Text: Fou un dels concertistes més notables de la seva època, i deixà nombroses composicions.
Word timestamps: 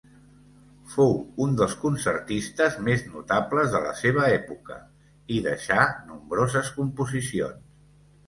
Fou 0.93 1.11
un 1.43 1.51
dels 1.59 1.73
concertistes 1.81 2.77
més 2.87 3.03
notables 3.17 3.69
de 3.75 3.83
la 3.85 3.93
seva 4.01 4.25
època, 4.39 4.77
i 5.37 5.37
deixà 5.49 5.85
nombroses 6.11 6.75
composicions. 6.79 7.63